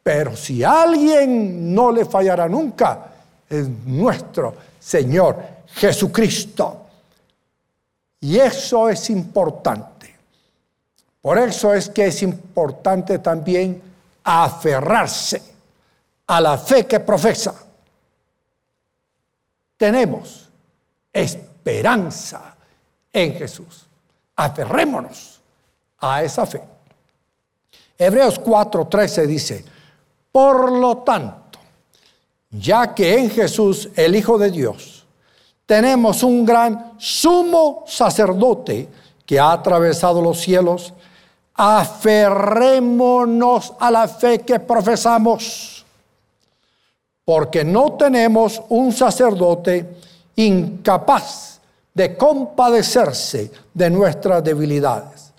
Pero 0.00 0.36
si 0.36 0.62
alguien 0.62 1.74
no 1.74 1.90
le 1.90 2.04
fallará 2.04 2.48
nunca, 2.48 3.06
es 3.48 3.68
nuestro 3.68 4.54
Señor 4.78 5.42
Jesucristo. 5.66 6.86
Y 8.20 8.38
eso 8.38 8.88
es 8.88 9.10
importante, 9.10 10.14
Por 11.20 11.36
eso 11.36 11.74
es 11.74 11.88
que 11.88 12.06
es 12.06 12.22
importante 12.22 13.18
también 13.18 13.82
aferrarse 14.22 15.42
a 16.28 16.40
la 16.40 16.56
fe 16.56 16.86
que 16.86 17.00
profesa. 17.00 17.56
Tenemos 19.76 20.48
esperanza 21.12 22.54
en 23.12 23.34
Jesús. 23.34 23.84
Aferrémonos 24.36 25.40
a 25.98 26.22
esa 26.22 26.46
fe. 26.46 26.73
Hebreos 27.98 28.40
4:13 28.40 29.26
dice, 29.26 29.64
por 30.32 30.72
lo 30.72 30.96
tanto, 30.98 31.58
ya 32.50 32.94
que 32.94 33.18
en 33.18 33.30
Jesús, 33.30 33.90
el 33.94 34.16
Hijo 34.16 34.38
de 34.38 34.50
Dios, 34.50 35.04
tenemos 35.66 36.22
un 36.22 36.44
gran 36.44 36.92
sumo 36.98 37.84
sacerdote 37.86 38.88
que 39.24 39.40
ha 39.40 39.52
atravesado 39.52 40.20
los 40.20 40.38
cielos, 40.40 40.92
aferrémonos 41.54 43.72
a 43.78 43.90
la 43.90 44.06
fe 44.08 44.40
que 44.40 44.60
profesamos, 44.60 45.86
porque 47.24 47.64
no 47.64 47.92
tenemos 47.92 48.60
un 48.68 48.92
sacerdote 48.92 49.96
incapaz 50.36 51.54
de 51.94 52.16
compadecerse 52.16 53.52
de 53.72 53.88
nuestras 53.88 54.42
debilidades, 54.42 55.32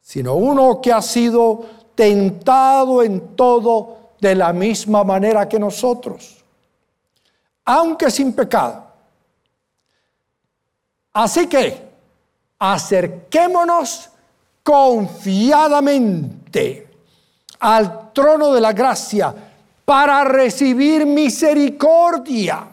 sino 0.00 0.34
uno 0.34 0.80
que 0.80 0.92
ha 0.92 1.02
sido 1.02 1.77
tentado 1.98 3.02
en 3.02 3.34
todo 3.34 4.12
de 4.20 4.36
la 4.36 4.52
misma 4.52 5.02
manera 5.02 5.48
que 5.48 5.58
nosotros, 5.58 6.44
aunque 7.64 8.08
sin 8.08 8.32
pecado. 8.34 8.86
Así 11.14 11.48
que 11.48 11.88
acerquémonos 12.56 14.10
confiadamente 14.62 16.88
al 17.58 18.12
trono 18.12 18.52
de 18.52 18.60
la 18.60 18.72
gracia 18.72 19.34
para 19.84 20.22
recibir 20.22 21.04
misericordia 21.04 22.64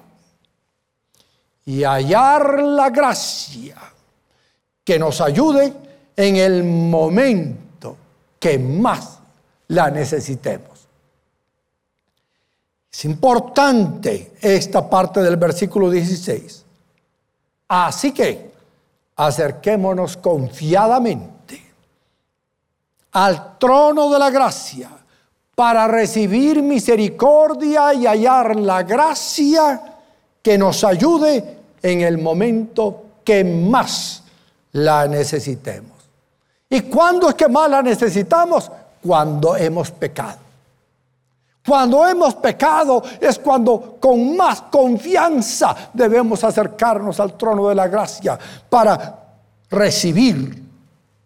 y 1.65 1.84
hallar 1.84 2.62
la 2.62 2.91
gracia 2.91 3.77
que 4.84 5.00
nos 5.00 5.20
ayude 5.20 5.74
en 6.15 6.36
el 6.36 6.63
momento 6.63 7.65
que 8.39 8.60
más 8.60 9.15
la 9.68 9.90
necesitemos. 9.90 10.88
Es 12.92 13.06
importante 13.06 14.34
esta 14.40 14.90
parte 14.90 15.22
del 15.22 15.38
versículo 15.38 15.90
16. 15.90 16.64
Así 17.68 18.12
que 18.12 18.52
acerquémonos 19.16 20.18
confiadamente 20.18 21.62
al 23.12 23.58
trono 23.58 24.10
de 24.10 24.20
la 24.20 24.30
gracia 24.30 24.90
para 25.56 25.88
recibir 25.88 26.62
misericordia 26.62 27.94
y 27.94 28.06
hallar 28.06 28.56
la 28.56 28.84
gracia 28.84 29.82
que 30.42 30.58
nos 30.58 30.84
ayude 30.84 31.60
en 31.82 32.02
el 32.02 32.18
momento 32.18 33.04
que 33.24 33.44
más 33.44 34.24
la 34.74 35.08
necesitemos. 35.08 35.92
¿Y 36.70 36.82
cuándo 36.82 37.30
es 37.30 37.36
que 37.36 37.48
más 37.48 37.70
la 37.70 37.82
necesitamos? 37.82 38.70
Cuando 39.06 39.56
hemos 39.56 39.92
pecado. 39.92 40.40
Cuando 41.66 42.08
hemos 42.08 42.36
pecado 42.36 43.04
es 43.20 43.40
cuando 43.40 43.98
con 44.00 44.36
más 44.36 44.64
confianza 44.64 45.76
debemos 45.94 46.44
acercarnos 46.44 47.20
al 47.20 47.36
trono 47.36 47.70
de 47.70 47.76
la 47.76 47.88
gracia 47.88 48.38
para 48.70 49.24
recibir 49.70 50.64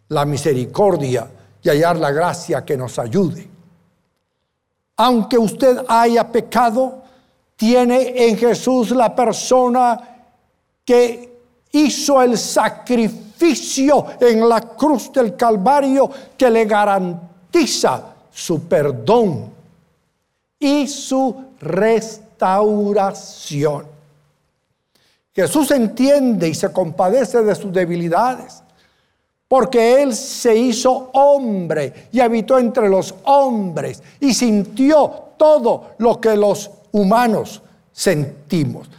la 0.10 0.26
misericordia 0.26 1.28
y 1.62 1.70
hallar 1.70 1.98
la 1.98 2.12
gracia 2.12 2.64
que 2.64 2.78
nos 2.78 2.98
ayude. 3.00 3.50
Aunque 4.98 5.38
usted 5.38 5.86
haya 5.88 6.30
pecado, 6.30 7.04
tiene 7.56 8.28
en 8.28 8.38
Jesús 8.38 8.92
la 8.92 9.14
persona 9.14 10.00
que 10.86 11.38
hizo 11.72 12.22
el 12.22 12.38
sacrificio 12.38 14.06
en 14.20 14.48
la 14.48 14.62
cruz 14.62 15.12
del 15.12 15.36
Calvario 15.36 16.10
que 16.38 16.50
le 16.50 16.66
su 18.32 18.62
perdón 18.64 19.52
y 20.60 20.88
su 20.88 21.36
restauración. 21.60 23.86
Jesús 25.34 25.72
entiende 25.72 26.50
y 26.50 26.54
se 26.54 26.72
compadece 26.72 27.42
de 27.42 27.56
sus 27.56 27.72
debilidades, 27.72 28.62
porque 29.48 30.02
Él 30.02 30.14
se 30.16 30.56
hizo 30.56 31.10
hombre 31.14 32.10
y 32.12 32.20
habitó 32.20 32.60
entre 32.60 32.90
los 32.90 33.16
hombres 33.24 34.04
y 34.20 34.34
sintió 34.34 35.30
todo 35.38 35.92
lo 35.98 36.20
que 36.20 36.36
los 36.36 36.70
humanos 36.92 37.62
sentimos. 37.92 38.90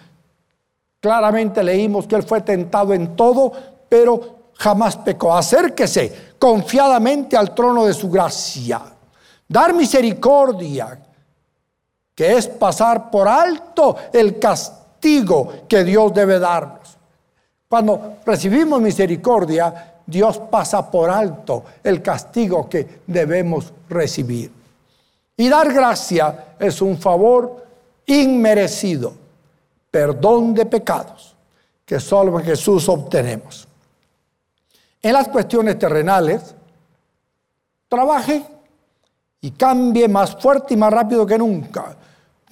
Claramente 1.00 1.62
leímos 1.62 2.06
que 2.06 2.16
Él 2.16 2.22
fue 2.22 2.40
tentado 2.40 2.94
en 2.94 3.14
todo, 3.16 3.52
pero 3.88 4.36
jamás 4.54 4.96
pecó. 4.96 5.34
Acérquese 5.34 6.29
confiadamente 6.40 7.36
al 7.36 7.54
trono 7.54 7.84
de 7.84 7.92
su 7.92 8.10
gracia. 8.10 8.80
Dar 9.46 9.74
misericordia, 9.74 10.98
que 12.14 12.36
es 12.36 12.48
pasar 12.48 13.10
por 13.10 13.28
alto 13.28 13.94
el 14.10 14.38
castigo 14.38 15.52
que 15.68 15.84
Dios 15.84 16.14
debe 16.14 16.38
darnos. 16.38 16.96
Cuando 17.68 18.16
recibimos 18.24 18.80
misericordia, 18.80 19.98
Dios 20.06 20.38
pasa 20.50 20.90
por 20.90 21.10
alto 21.10 21.62
el 21.84 22.00
castigo 22.00 22.68
que 22.68 23.02
debemos 23.06 23.72
recibir. 23.88 24.50
Y 25.36 25.48
dar 25.48 25.72
gracia 25.72 26.54
es 26.58 26.80
un 26.80 26.98
favor 26.98 27.64
inmerecido, 28.06 29.12
perdón 29.90 30.54
de 30.54 30.64
pecados, 30.66 31.36
que 31.84 32.00
solo 32.00 32.38
Jesús 32.38 32.88
obtenemos. 32.88 33.68
En 35.02 35.12
las 35.12 35.28
cuestiones 35.28 35.78
terrenales, 35.78 36.54
trabaje 37.88 38.44
y 39.40 39.50
cambie 39.52 40.08
más 40.08 40.36
fuerte 40.36 40.74
y 40.74 40.76
más 40.76 40.92
rápido 40.92 41.26
que 41.26 41.38
nunca 41.38 41.96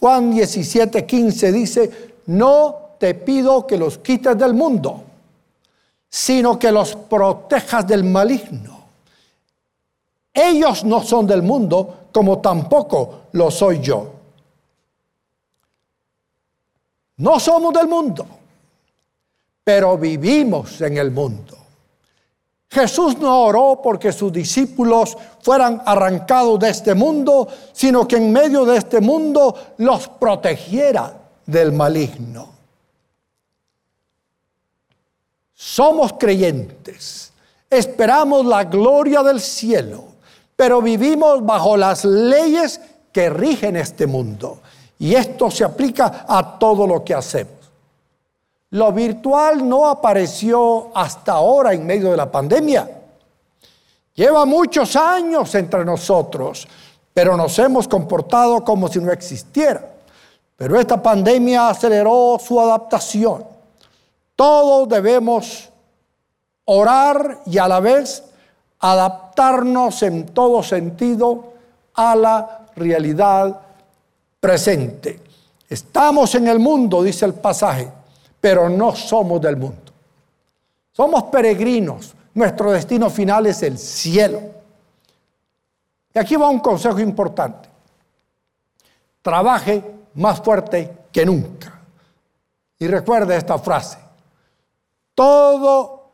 Juan 0.00 0.30
17, 0.30 1.04
15 1.06 1.52
dice, 1.52 2.14
no 2.26 2.94
te 2.98 3.14
pido 3.14 3.66
que 3.66 3.76
los 3.76 3.98
quites 3.98 4.38
del 4.38 4.54
mundo, 4.54 5.02
sino 6.08 6.58
que 6.58 6.70
los 6.70 6.94
protejas 6.94 7.86
del 7.86 8.04
maligno. 8.04 8.78
Ellos 10.32 10.84
no 10.84 11.02
son 11.02 11.26
del 11.26 11.42
mundo, 11.42 12.08
como 12.12 12.38
tampoco 12.38 13.22
lo 13.32 13.50
soy 13.50 13.80
yo. 13.80 14.12
No 17.16 17.40
somos 17.40 17.74
del 17.74 17.88
mundo, 17.88 18.24
pero 19.64 19.98
vivimos 19.98 20.80
en 20.80 20.96
el 20.96 21.10
mundo. 21.10 21.56
Jesús 22.70 23.18
no 23.18 23.44
oró 23.44 23.80
porque 23.82 24.12
sus 24.12 24.30
discípulos 24.30 25.16
fueran 25.40 25.82
arrancados 25.86 26.58
de 26.58 26.68
este 26.68 26.94
mundo, 26.94 27.48
sino 27.72 28.06
que 28.06 28.16
en 28.16 28.30
medio 28.30 28.64
de 28.66 28.76
este 28.76 29.00
mundo 29.00 29.54
los 29.78 30.08
protegiera 30.08 31.14
del 31.46 31.72
maligno. 31.72 32.50
Somos 35.54 36.12
creyentes, 36.12 37.32
esperamos 37.70 38.44
la 38.44 38.64
gloria 38.64 39.22
del 39.22 39.40
cielo, 39.40 40.04
pero 40.54 40.82
vivimos 40.82 41.44
bajo 41.44 41.76
las 41.76 42.04
leyes 42.04 42.80
que 43.12 43.30
rigen 43.30 43.76
este 43.76 44.06
mundo. 44.06 44.60
Y 44.98 45.14
esto 45.14 45.50
se 45.50 45.64
aplica 45.64 46.26
a 46.28 46.58
todo 46.58 46.86
lo 46.86 47.02
que 47.02 47.14
hacemos. 47.14 47.57
Lo 48.70 48.92
virtual 48.92 49.66
no 49.66 49.86
apareció 49.86 50.90
hasta 50.94 51.32
ahora 51.32 51.72
en 51.72 51.86
medio 51.86 52.10
de 52.10 52.16
la 52.16 52.30
pandemia. 52.30 52.88
Lleva 54.14 54.44
muchos 54.44 54.94
años 54.96 55.54
entre 55.54 55.84
nosotros, 55.84 56.68
pero 57.14 57.36
nos 57.36 57.58
hemos 57.58 57.88
comportado 57.88 58.62
como 58.62 58.88
si 58.88 58.98
no 59.00 59.10
existiera. 59.10 59.94
Pero 60.56 60.78
esta 60.78 61.00
pandemia 61.00 61.68
aceleró 61.68 62.36
su 62.44 62.60
adaptación. 62.60 63.44
Todos 64.34 64.88
debemos 64.88 65.70
orar 66.64 67.40
y 67.46 67.58
a 67.58 67.68
la 67.68 67.80
vez 67.80 68.24
adaptarnos 68.80 70.02
en 70.02 70.26
todo 70.26 70.62
sentido 70.62 71.52
a 71.94 72.14
la 72.14 72.66
realidad 72.76 73.60
presente. 74.40 75.20
Estamos 75.68 76.34
en 76.34 76.48
el 76.48 76.58
mundo, 76.58 77.02
dice 77.02 77.24
el 77.24 77.34
pasaje, 77.34 77.88
pero 78.40 78.68
no 78.68 78.94
somos 78.94 79.40
del 79.40 79.56
mundo. 79.56 79.92
Somos 80.92 81.24
peregrinos. 81.24 82.14
Nuestro 82.34 82.72
destino 82.72 83.10
final 83.10 83.46
es 83.46 83.62
el 83.62 83.78
cielo. 83.78 84.40
Y 86.14 86.18
aquí 86.18 86.36
va 86.36 86.48
un 86.48 86.60
consejo 86.60 87.00
importante. 87.00 87.68
Trabaje 89.22 89.82
más 90.14 90.40
fuerte 90.40 90.98
que 91.12 91.26
nunca. 91.26 91.80
Y 92.78 92.86
recuerde 92.86 93.36
esta 93.36 93.58
frase. 93.58 93.98
Todo 95.14 96.10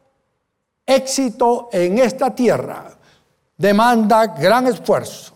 éxito 0.87 1.69
en 1.73 1.99
esta 1.99 2.35
tierra 2.35 2.91
demanda 3.57 4.27
gran 4.27 4.67
esfuerzo. 4.67 5.33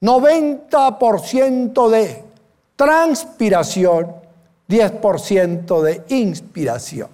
90% 0.00 1.88
de 1.88 2.24
transpiración, 2.76 4.14
10% 4.68 5.82
de 5.82 6.04
inspiración. 6.08 7.08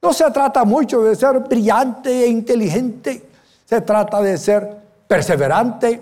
No 0.00 0.12
se 0.12 0.30
trata 0.30 0.64
mucho 0.64 1.02
de 1.02 1.16
ser 1.16 1.38
brillante 1.40 2.24
e 2.24 2.28
inteligente, 2.28 3.22
se 3.64 3.80
trata 3.80 4.20
de 4.20 4.36
ser 4.36 4.76
perseverante, 5.08 6.00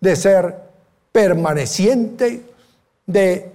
de 0.00 0.16
ser 0.16 0.56
permaneciente, 1.12 2.46
de 3.06 3.52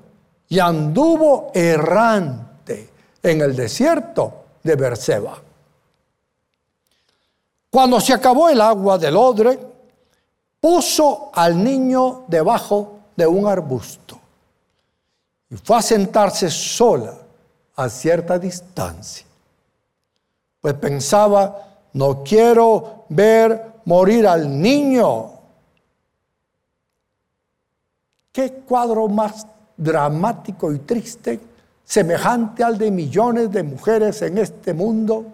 y 0.49 0.59
anduvo 0.59 1.51
errante 1.55 2.91
en 3.23 3.41
el 3.41 3.57
desierto 3.57 4.42
de 4.63 4.77
Berseba. 4.77 5.39
Cuando 7.71 8.01
se 8.01 8.13
acabó 8.13 8.49
el 8.49 8.61
agua 8.61 8.99
del 8.99 9.17
odre, 9.17 9.59
puso 10.61 11.31
al 11.33 11.63
niño 11.63 12.25
debajo 12.29 13.01
de 13.17 13.27
un 13.27 13.47
arbusto 13.47 14.19
y 15.51 15.57
fue 15.57 15.77
a 15.77 15.83
sentarse 15.83 16.51
sola 16.51 17.15
a 17.77 17.89
cierta 17.89 18.39
distancia. 18.39 19.27
Pues 20.61 20.75
pensaba, 20.75 21.79
no 21.95 22.23
quiero 22.23 23.05
ver 23.09 23.73
morir 23.85 24.27
al 24.27 24.61
niño. 24.61 25.33
¿Qué 28.31 28.53
cuadro 28.53 29.09
más 29.09 29.47
dramático 29.77 30.73
y 30.73 30.79
triste 30.79 31.41
semejante 31.85 32.65
al 32.65 32.79
de 32.79 32.91
millones 32.91 33.51
de 33.51 33.63
mujeres 33.63 34.23
en 34.23 34.39
este 34.39 34.73
mundo 34.73 35.27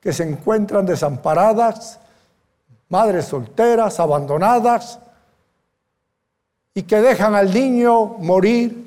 que 0.00 0.12
se 0.12 0.22
encuentran 0.22 0.86
desamparadas, 0.86 1.98
madres 2.88 3.26
solteras, 3.26 4.00
abandonadas, 4.00 4.98
y 6.74 6.82
que 6.82 7.00
dejan 7.00 7.34
al 7.34 7.52
niño 7.52 8.16
morir 8.18 8.86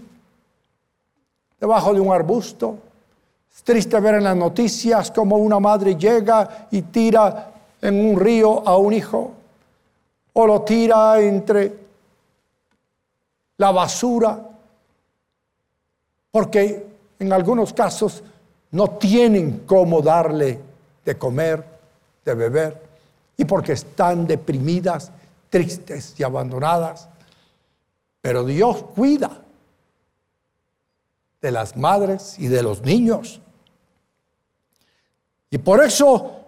debajo 1.59 1.93
de 1.93 1.99
un 1.99 2.11
arbusto. 2.11 2.77
Es 3.55 3.63
triste 3.63 3.99
ver 3.99 4.15
en 4.15 4.23
las 4.23 4.35
noticias 4.35 5.11
cómo 5.11 5.37
una 5.37 5.59
madre 5.59 5.95
llega 5.95 6.67
y 6.71 6.81
tira 6.83 7.51
en 7.81 8.05
un 8.05 8.19
río 8.19 8.67
a 8.67 8.77
un 8.77 8.93
hijo, 8.93 9.31
o 10.33 10.47
lo 10.47 10.61
tira 10.63 11.21
entre 11.21 11.77
la 13.57 13.71
basura, 13.71 14.39
porque 16.31 16.92
en 17.19 17.33
algunos 17.33 17.73
casos 17.73 18.23
no 18.71 18.91
tienen 18.91 19.63
cómo 19.65 20.01
darle 20.01 20.59
de 21.05 21.17
comer, 21.17 21.63
de 22.25 22.33
beber, 22.33 22.81
y 23.37 23.45
porque 23.45 23.73
están 23.73 24.25
deprimidas, 24.25 25.11
tristes 25.49 26.15
y 26.17 26.23
abandonadas. 26.23 27.07
Pero 28.21 28.43
Dios 28.43 28.83
cuida 28.95 29.41
de 31.41 31.51
las 31.51 31.75
madres 31.75 32.39
y 32.39 32.47
de 32.47 32.63
los 32.63 32.81
niños. 32.81 33.41
Y 35.49 35.57
por 35.59 35.83
eso 35.83 36.39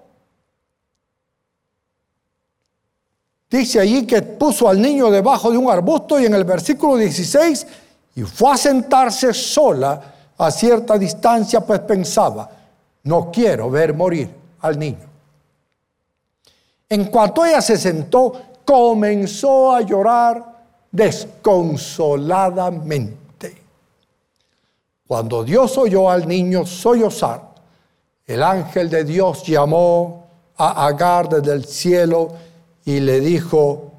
dice 3.49 3.80
allí 3.80 4.08
que 4.08 4.21
puso 4.21 4.67
al 4.67 4.82
niño 4.82 5.12
debajo 5.12 5.51
de 5.51 5.58
un 5.58 5.69
arbusto 5.69 6.19
y 6.19 6.25
en 6.25 6.34
el 6.34 6.43
versículo 6.43 6.95
16, 6.97 7.67
y 8.15 8.23
fue 8.23 8.54
a 8.54 8.58
sentarse 8.58 9.34
sola 9.34 10.14
a 10.37 10.51
cierta 10.51 10.97
distancia, 10.97 11.61
pues 11.61 11.79
pensaba, 11.81 12.49
no 13.03 13.31
quiero 13.31 13.69
ver 13.69 13.93
morir 13.93 14.29
al 14.61 14.77
niño. 14.77 15.07
En 16.89 17.05
cuanto 17.05 17.45
ella 17.45 17.61
se 17.61 17.77
sentó, 17.77 18.33
comenzó 18.65 19.73
a 19.73 19.79
llorar 19.81 20.43
desconsoladamente. 20.91 23.63
Cuando 25.07 25.43
Dios 25.43 25.77
oyó 25.77 26.09
al 26.09 26.27
niño 26.27 26.65
sollozar, 26.65 27.53
el 28.25 28.41
ángel 28.41 28.89
de 28.89 29.03
Dios 29.03 29.43
llamó 29.43 30.25
a 30.57 30.87
Agar 30.87 31.29
desde 31.29 31.53
el 31.53 31.65
cielo 31.65 32.33
y 32.85 32.99
le 32.99 33.19
dijo, 33.19 33.91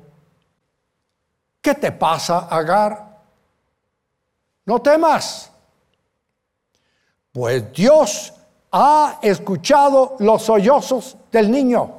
¿qué 1.61 1.75
te 1.75 1.93
pasa, 1.93 2.49
Agar? 2.51 3.07
No 4.65 4.83
temas 4.83 5.53
pues 7.37 7.71
Dios 7.71 8.33
ha 8.73 9.19
escuchado 9.21 10.17
los 10.21 10.41
sollozos 10.41 11.19
del 11.31 11.51
niño. 11.51 11.91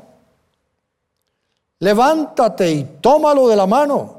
Levántate 1.77 2.71
y 2.71 2.83
tómalo 2.99 3.47
de 3.47 3.55
la 3.55 3.67
mano, 3.67 4.15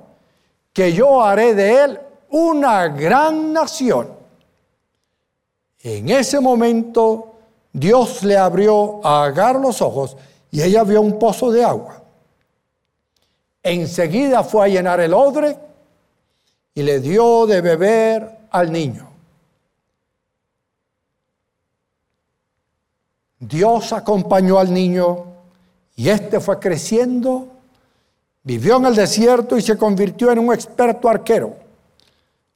que 0.73 0.93
yo 0.93 1.21
haré 1.21 1.57
de 1.57 1.83
él 1.83 2.01
una 2.31 2.87
gran 2.87 3.53
nación. 3.53 4.13
En 5.81 6.09
ese 6.09 6.39
momento 6.39 7.35
Dios 7.73 8.23
le 8.23 8.37
abrió 8.37 9.05
a 9.05 9.25
Agar 9.25 9.57
los 9.57 9.83
ojos 9.83 10.17
y 10.53 10.63
ella 10.63 10.85
vio 10.85 11.01
un 11.01 11.19
pozo 11.19 11.51
de 11.51 11.65
agua. 11.65 12.01
Enseguida 13.61 14.45
fue 14.45 14.67
a 14.67 14.69
llenar 14.69 15.01
el 15.01 15.13
odre 15.13 15.59
y 16.75 16.83
le 16.85 17.01
dio 17.01 17.45
de 17.45 17.61
beber 17.61 18.39
al 18.53 18.71
niño. 18.71 19.08
Dios 23.39 23.93
acompañó 23.93 24.59
al 24.59 24.73
niño 24.73 25.25
y 25.95 26.09
éste 26.09 26.41
fue 26.41 26.59
creciendo, 26.59 27.49
vivió 28.43 28.77
en 28.77 28.87
el 28.87 28.95
desierto 28.95 29.57
y 29.57 29.63
se 29.63 29.77
convirtió 29.77 30.33
en 30.33 30.41
un 30.41 30.53
experto 30.53 31.09
arquero. 31.09 31.57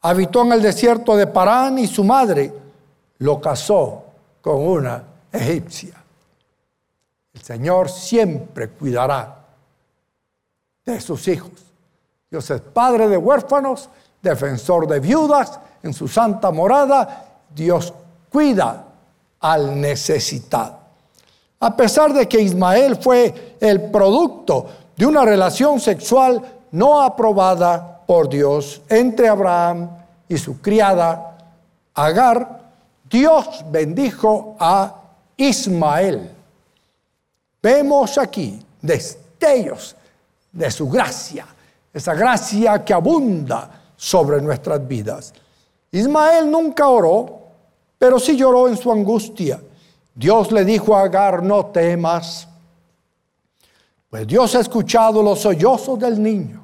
Habitó 0.00 0.42
en 0.42 0.52
el 0.52 0.62
desierto 0.62 1.16
de 1.16 1.26
Parán 1.26 1.78
y 1.78 1.86
su 1.86 2.02
madre 2.02 2.52
lo 3.18 3.40
casó 3.40 4.04
con 4.40 4.60
una 4.60 5.04
egipcia. 5.32 6.02
El 7.32 7.42
Señor 7.42 7.88
siempre 7.88 8.68
cuidará 8.68 9.38
de 10.84 11.00
sus 11.00 11.26
hijos. 11.28 11.52
Dios 12.30 12.50
es 12.50 12.60
padre 12.60 13.08
de 13.08 13.16
huérfanos, 13.16 13.88
defensor 14.20 14.88
de 14.88 15.00
viudas 15.00 15.58
en 15.82 15.94
su 15.94 16.08
santa 16.08 16.50
morada. 16.50 17.40
Dios 17.54 17.92
cuida 18.30 18.91
al 19.42 19.78
necesitado. 19.80 20.78
A 21.60 21.76
pesar 21.76 22.12
de 22.12 22.26
que 22.26 22.40
Ismael 22.40 22.96
fue 22.96 23.56
el 23.60 23.90
producto 23.90 24.66
de 24.96 25.06
una 25.06 25.24
relación 25.24 25.78
sexual 25.78 26.42
no 26.72 27.02
aprobada 27.02 28.00
por 28.06 28.28
Dios 28.28 28.82
entre 28.88 29.28
Abraham 29.28 29.90
y 30.28 30.38
su 30.38 30.60
criada 30.60 31.28
Agar, 31.94 32.60
Dios 33.08 33.64
bendijo 33.70 34.56
a 34.58 34.94
Ismael. 35.36 36.30
Vemos 37.62 38.16
aquí 38.16 38.64
destellos 38.80 39.94
de 40.50 40.70
su 40.70 40.88
gracia, 40.88 41.46
esa 41.92 42.14
gracia 42.14 42.82
que 42.84 42.94
abunda 42.94 43.70
sobre 43.94 44.40
nuestras 44.40 44.86
vidas. 44.88 45.34
Ismael 45.90 46.50
nunca 46.50 46.88
oró, 46.88 47.41
pero 48.02 48.18
sí 48.18 48.36
lloró 48.36 48.66
en 48.66 48.76
su 48.76 48.90
angustia. 48.90 49.62
Dios 50.12 50.50
le 50.50 50.64
dijo 50.64 50.96
a 50.96 51.02
Agar, 51.02 51.40
no 51.40 51.66
temas, 51.66 52.48
pues 54.10 54.26
Dios 54.26 54.56
ha 54.56 54.58
escuchado 54.58 55.22
los 55.22 55.38
sollozos 55.38 56.00
del 56.00 56.20
niño. 56.20 56.60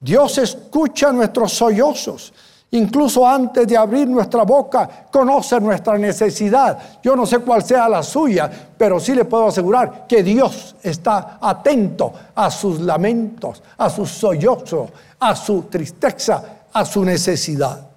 Dios 0.00 0.36
escucha 0.38 1.12
nuestros 1.12 1.52
sollozos. 1.52 2.32
Incluso 2.72 3.24
antes 3.24 3.68
de 3.68 3.76
abrir 3.76 4.08
nuestra 4.08 4.42
boca, 4.42 5.06
conoce 5.12 5.60
nuestra 5.60 5.96
necesidad. 5.96 6.76
Yo 7.04 7.14
no 7.14 7.24
sé 7.24 7.38
cuál 7.38 7.62
sea 7.62 7.88
la 7.88 8.02
suya, 8.02 8.50
pero 8.76 8.98
sí 8.98 9.14
le 9.14 9.26
puedo 9.26 9.46
asegurar 9.46 10.08
que 10.08 10.24
Dios 10.24 10.74
está 10.82 11.38
atento 11.40 12.12
a 12.34 12.50
sus 12.50 12.80
lamentos, 12.80 13.62
a 13.76 13.88
sus 13.88 14.10
sollozos, 14.10 14.90
a 15.20 15.36
su 15.36 15.62
tristeza, 15.70 16.64
a 16.72 16.84
su 16.84 17.04
necesidad. 17.04 17.88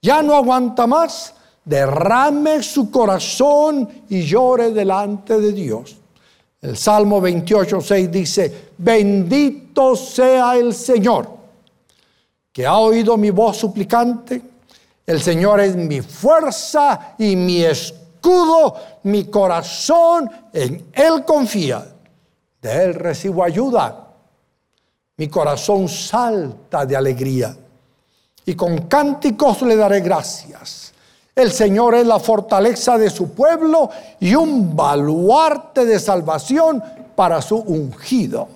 Ya 0.00 0.22
no 0.22 0.34
aguanta 0.34 0.86
más, 0.86 1.34
derrame 1.66 2.62
su 2.62 2.90
corazón 2.90 4.04
y 4.08 4.22
llore 4.22 4.70
delante 4.70 5.38
de 5.38 5.52
Dios. 5.52 5.96
El 6.62 6.76
Salmo 6.76 7.20
28, 7.20 7.80
6 7.80 8.10
dice, 8.10 8.70
bendito 8.78 9.94
sea 9.96 10.56
el 10.56 10.72
Señor, 10.72 11.28
que 12.52 12.64
ha 12.64 12.78
oído 12.78 13.16
mi 13.16 13.30
voz 13.30 13.58
suplicante. 13.58 14.40
El 15.04 15.20
Señor 15.20 15.60
es 15.60 15.76
mi 15.76 16.00
fuerza 16.00 17.14
y 17.18 17.36
mi 17.36 17.62
escudo, 17.62 18.76
mi 19.02 19.24
corazón, 19.24 20.30
en 20.52 20.86
Él 20.92 21.24
confía. 21.24 21.84
De 22.62 22.84
Él 22.84 22.94
recibo 22.94 23.44
ayuda. 23.44 24.06
Mi 25.16 25.28
corazón 25.28 25.88
salta 25.88 26.86
de 26.86 26.96
alegría. 26.96 27.56
Y 28.44 28.54
con 28.54 28.82
cánticos 28.82 29.62
le 29.62 29.76
daré 29.76 30.00
gracias. 30.00 30.92
El 31.36 31.52
Señor 31.52 31.94
es 31.94 32.06
la 32.06 32.18
fortaleza 32.18 32.96
de 32.96 33.10
su 33.10 33.32
pueblo 33.32 33.90
y 34.18 34.34
un 34.34 34.74
baluarte 34.74 35.84
de 35.84 36.00
salvación 36.00 36.82
para 37.14 37.42
su 37.42 37.56
ungido. 37.56 38.48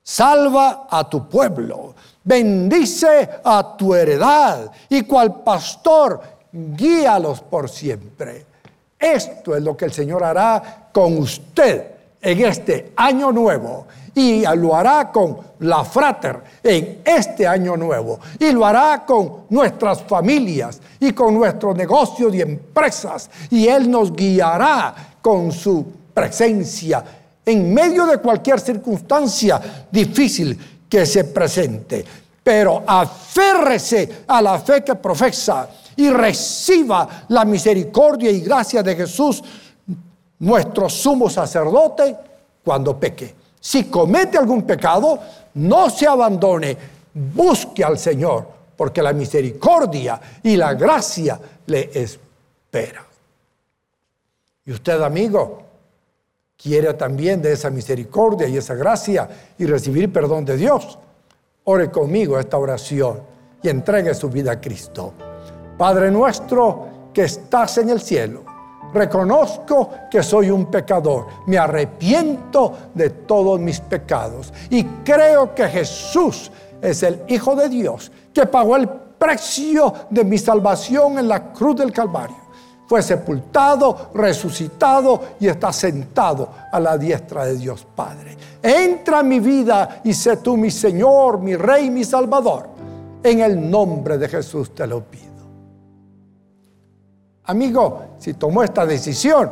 Salva 0.00 0.86
a 0.88 1.10
tu 1.10 1.28
pueblo, 1.28 1.92
bendice 2.22 3.28
a 3.42 3.76
tu 3.76 3.96
heredad 3.96 4.70
y 4.88 5.02
cual 5.02 5.42
pastor 5.42 6.20
guíalos 6.52 7.40
por 7.40 7.68
siempre. 7.68 8.46
Esto 8.96 9.56
es 9.56 9.62
lo 9.64 9.76
que 9.76 9.86
el 9.86 9.92
Señor 9.92 10.22
hará 10.22 10.90
con 10.92 11.18
usted 11.18 11.93
en 12.24 12.44
este 12.44 12.92
año 12.96 13.30
nuevo 13.30 13.86
y 14.14 14.44
lo 14.56 14.74
hará 14.74 15.12
con 15.12 15.36
la 15.60 15.84
frater 15.84 16.42
en 16.62 17.00
este 17.04 17.46
año 17.46 17.76
nuevo 17.76 18.18
y 18.38 18.50
lo 18.52 18.64
hará 18.64 19.04
con 19.04 19.44
nuestras 19.50 20.02
familias 20.02 20.80
y 21.00 21.12
con 21.12 21.34
nuestros 21.34 21.76
negocios 21.76 22.34
y 22.34 22.40
empresas 22.40 23.28
y 23.50 23.66
Él 23.68 23.90
nos 23.90 24.12
guiará 24.12 24.94
con 25.20 25.52
su 25.52 25.84
presencia 26.14 27.04
en 27.44 27.74
medio 27.74 28.06
de 28.06 28.18
cualquier 28.18 28.58
circunstancia 28.58 29.60
difícil 29.90 30.58
que 30.88 31.04
se 31.04 31.24
presente. 31.24 32.04
Pero 32.42 32.82
aférrese 32.86 34.24
a 34.26 34.40
la 34.40 34.58
fe 34.58 34.82
que 34.82 34.94
profesa 34.94 35.68
y 35.96 36.10
reciba 36.10 37.26
la 37.28 37.44
misericordia 37.44 38.30
y 38.30 38.40
gracia 38.40 38.82
de 38.82 38.96
Jesús 38.96 39.42
nuestro 40.44 40.90
sumo 40.90 41.30
sacerdote 41.30 42.16
cuando 42.62 42.98
peque. 42.98 43.34
Si 43.58 43.84
comete 43.84 44.36
algún 44.36 44.62
pecado, 44.62 45.18
no 45.54 45.88
se 45.88 46.06
abandone, 46.06 46.76
busque 47.14 47.82
al 47.82 47.98
Señor, 47.98 48.46
porque 48.76 49.02
la 49.02 49.14
misericordia 49.14 50.20
y 50.42 50.56
la 50.56 50.74
gracia 50.74 51.40
le 51.66 51.90
espera. 51.94 53.06
Y 54.66 54.72
usted, 54.72 55.00
amigo, 55.00 55.62
quiere 56.58 56.92
también 56.92 57.40
de 57.40 57.52
esa 57.52 57.70
misericordia 57.70 58.46
y 58.46 58.58
esa 58.58 58.74
gracia 58.74 59.28
y 59.58 59.64
recibir 59.64 60.12
perdón 60.12 60.44
de 60.44 60.58
Dios. 60.58 60.98
Ore 61.64 61.90
conmigo 61.90 62.38
esta 62.38 62.58
oración 62.58 63.22
y 63.62 63.70
entregue 63.70 64.12
su 64.12 64.28
vida 64.28 64.52
a 64.52 64.60
Cristo. 64.60 65.14
Padre 65.78 66.10
nuestro 66.10 67.10
que 67.14 67.22
estás 67.22 67.78
en 67.78 67.88
el 67.88 68.00
cielo 68.02 68.53
reconozco 68.94 69.90
que 70.10 70.22
soy 70.22 70.50
un 70.50 70.66
pecador, 70.66 71.26
me 71.46 71.58
arrepiento 71.58 72.72
de 72.94 73.10
todos 73.10 73.60
mis 73.60 73.80
pecados 73.80 74.52
y 74.70 74.84
creo 75.04 75.54
que 75.54 75.68
Jesús 75.68 76.50
es 76.80 77.02
el 77.02 77.22
Hijo 77.28 77.56
de 77.56 77.68
Dios 77.68 78.10
que 78.32 78.46
pagó 78.46 78.76
el 78.76 78.88
precio 78.88 79.92
de 80.10 80.24
mi 80.24 80.38
salvación 80.38 81.18
en 81.18 81.28
la 81.28 81.52
cruz 81.52 81.76
del 81.76 81.92
Calvario. 81.92 82.36
Fue 82.86 83.02
sepultado, 83.02 84.10
resucitado 84.14 85.20
y 85.40 85.48
está 85.48 85.72
sentado 85.72 86.50
a 86.70 86.78
la 86.78 86.98
diestra 86.98 87.46
de 87.46 87.56
Dios 87.56 87.86
Padre. 87.96 88.36
Entra 88.62 89.20
en 89.20 89.28
mi 89.28 89.40
vida 89.40 90.00
y 90.04 90.12
sé 90.12 90.36
tú 90.36 90.56
mi 90.56 90.70
Señor, 90.70 91.38
mi 91.40 91.56
Rey, 91.56 91.90
mi 91.90 92.04
Salvador. 92.04 92.68
En 93.22 93.40
el 93.40 93.70
nombre 93.70 94.18
de 94.18 94.28
Jesús 94.28 94.74
te 94.74 94.86
lo 94.86 95.02
pido. 95.02 95.23
Amigo, 97.46 98.02
si 98.18 98.34
tomó 98.34 98.62
esta 98.62 98.86
decisión, 98.86 99.50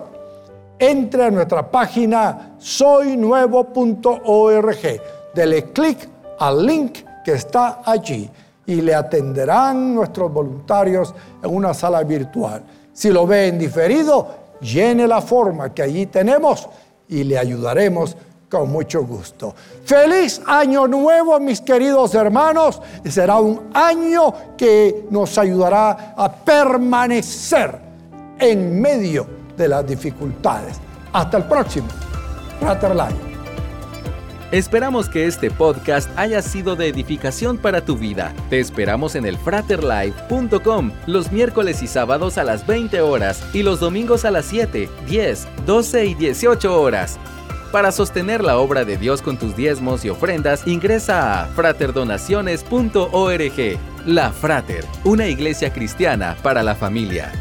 entre 0.78 1.26
a 1.26 1.30
nuestra 1.30 1.70
página 1.70 2.56
soynuevo.org. 2.58 5.00
Dele 5.34 5.64
clic 5.72 6.08
al 6.38 6.66
link 6.66 6.98
que 7.22 7.32
está 7.32 7.82
allí 7.84 8.30
y 8.66 8.80
le 8.80 8.94
atenderán 8.94 9.94
nuestros 9.94 10.32
voluntarios 10.32 11.14
en 11.42 11.54
una 11.54 11.74
sala 11.74 12.02
virtual. 12.02 12.62
Si 12.92 13.10
lo 13.10 13.26
ve 13.26 13.48
en 13.48 13.58
diferido, 13.58 14.28
llene 14.60 15.06
la 15.06 15.20
forma 15.20 15.74
que 15.74 15.82
allí 15.82 16.06
tenemos 16.06 16.68
y 17.08 17.24
le 17.24 17.38
ayudaremos 17.38 18.16
con 18.52 18.70
mucho 18.70 19.02
gusto. 19.02 19.54
Feliz 19.86 20.42
año 20.46 20.86
nuevo, 20.86 21.40
mis 21.40 21.62
queridos 21.62 22.14
hermanos. 22.14 22.82
Será 23.08 23.38
un 23.38 23.70
año 23.72 24.34
que 24.58 25.06
nos 25.08 25.38
ayudará 25.38 26.12
a 26.14 26.30
permanecer 26.30 27.78
en 28.38 28.78
medio 28.78 29.26
de 29.56 29.68
las 29.68 29.86
dificultades. 29.86 30.76
Hasta 31.14 31.38
el 31.38 31.44
próximo. 31.44 31.88
Frater 32.60 32.94
Live. 32.94 33.32
Esperamos 34.50 35.08
que 35.08 35.26
este 35.26 35.50
podcast 35.50 36.10
haya 36.14 36.42
sido 36.42 36.76
de 36.76 36.88
edificación 36.88 37.56
para 37.56 37.86
tu 37.86 37.96
vida. 37.96 38.34
Te 38.50 38.60
esperamos 38.60 39.14
en 39.14 39.24
el 39.24 39.38
fraterlife.com 39.38 40.92
los 41.06 41.32
miércoles 41.32 41.82
y 41.82 41.86
sábados 41.86 42.36
a 42.36 42.44
las 42.44 42.66
20 42.66 43.00
horas 43.00 43.42
y 43.54 43.62
los 43.62 43.80
domingos 43.80 44.26
a 44.26 44.30
las 44.30 44.44
7, 44.44 44.90
10, 45.06 45.48
12 45.64 46.04
y 46.04 46.14
18 46.14 46.82
horas. 46.82 47.18
Para 47.72 47.90
sostener 47.90 48.44
la 48.44 48.58
obra 48.58 48.84
de 48.84 48.98
Dios 48.98 49.22
con 49.22 49.38
tus 49.38 49.56
diezmos 49.56 50.04
y 50.04 50.10
ofrendas, 50.10 50.66
ingresa 50.66 51.42
a 51.42 51.46
fraterdonaciones.org. 51.46 53.78
La 54.04 54.30
Frater, 54.30 54.84
una 55.04 55.26
iglesia 55.26 55.72
cristiana 55.72 56.36
para 56.42 56.62
la 56.62 56.74
familia. 56.74 57.32